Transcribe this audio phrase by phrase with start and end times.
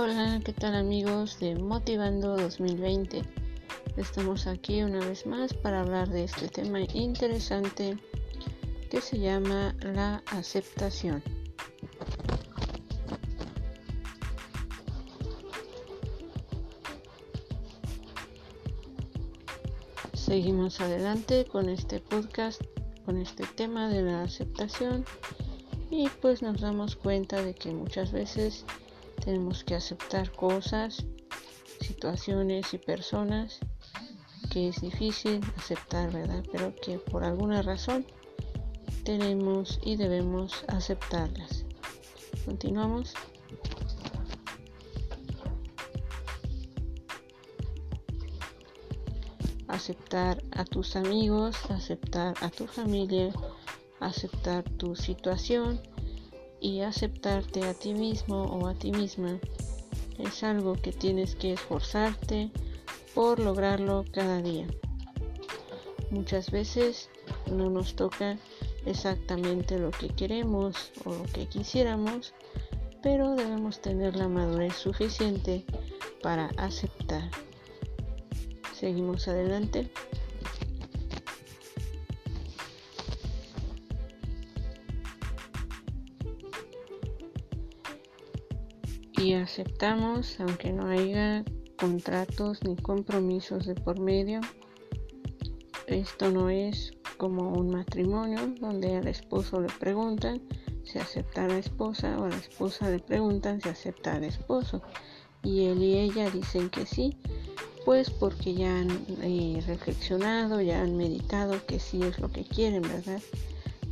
[0.00, 3.20] Hola, ¿qué tal amigos de Motivando 2020?
[3.96, 7.98] Estamos aquí una vez más para hablar de este tema interesante
[8.92, 11.20] que se llama la aceptación.
[20.14, 22.62] Seguimos adelante con este podcast,
[23.04, 25.04] con este tema de la aceptación
[25.90, 28.64] y pues nos damos cuenta de que muchas veces
[29.24, 31.04] tenemos que aceptar cosas,
[31.80, 33.60] situaciones y personas
[34.50, 36.44] que es difícil aceptar, ¿verdad?
[36.50, 38.06] Pero que por alguna razón
[39.04, 41.64] tenemos y debemos aceptarlas.
[42.44, 43.14] Continuamos.
[49.66, 53.32] Aceptar a tus amigos, aceptar a tu familia,
[54.00, 55.80] aceptar tu situación
[56.60, 59.38] y aceptarte a ti mismo o a ti misma
[60.18, 62.50] es algo que tienes que esforzarte
[63.14, 64.66] por lograrlo cada día.
[66.10, 67.10] Muchas veces
[67.50, 68.38] no nos toca
[68.86, 72.34] exactamente lo que queremos o lo que quisiéramos,
[73.02, 75.64] pero debemos tener la madurez suficiente
[76.22, 77.30] para aceptar.
[78.74, 79.90] Seguimos adelante.
[89.18, 91.44] Y aceptamos aunque no haya
[91.76, 94.40] contratos ni compromisos de por medio.
[95.86, 100.40] Esto no es como un matrimonio donde al esposo le preguntan
[100.84, 104.82] si acepta a la esposa o a la esposa le preguntan si acepta al esposo
[105.42, 107.16] y él y ella dicen que sí
[107.84, 108.90] pues porque ya han
[109.22, 113.22] eh, reflexionado, ya han meditado que sí es lo que quieren, ¿verdad?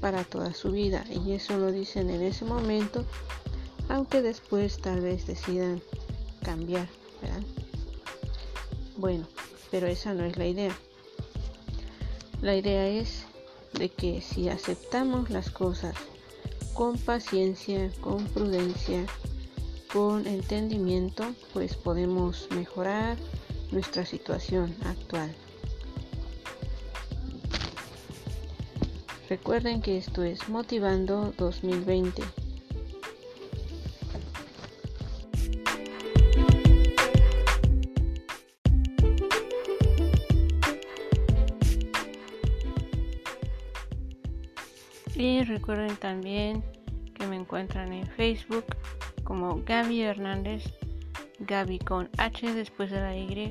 [0.00, 3.04] Para toda su vida y eso lo dicen en ese momento
[3.90, 5.82] aunque después tal vez decidan
[6.44, 6.88] cambiar.
[8.96, 9.26] Bueno,
[9.70, 10.76] pero esa no es la idea.
[12.40, 13.24] La idea es
[13.74, 15.94] de que si aceptamos las cosas
[16.72, 19.04] con paciencia, con prudencia,
[19.92, 23.16] con entendimiento, pues podemos mejorar
[23.72, 25.34] nuestra situación actual.
[29.28, 32.49] Recuerden que esto es Motivando 2020.
[45.14, 46.64] Y recuerden también
[47.14, 48.64] que me encuentran en Facebook
[49.24, 50.64] como Gaby Hernández,
[51.40, 53.50] Gaby con H después de la Y,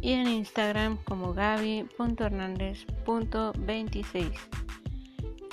[0.00, 4.32] y en Instagram como Gaby.hernández.26.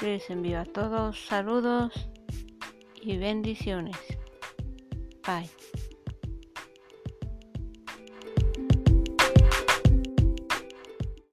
[0.02, 2.10] Les envío a todos saludos
[3.02, 3.98] y bendiciones.
[5.26, 5.63] Bye.